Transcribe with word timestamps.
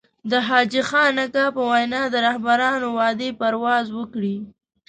د 0.31 0.33
حاجي 0.47 0.81
خان 0.89 1.15
اکا 1.25 1.45
په 1.55 1.61
وينا 1.71 2.01
د 2.09 2.15
رهبرانو 2.27 2.87
وعدې 2.97 3.29
پرواز 3.39 3.85
وکړي. 3.97 4.37